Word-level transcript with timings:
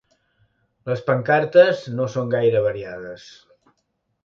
Les 0.89 1.03
pancartes 1.09 1.85
no 1.99 2.09
són 2.15 2.33
gaire 2.39 2.65
variades. 2.71 3.31